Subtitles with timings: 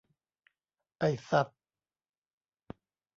[0.99, 1.47] ไอ้สัส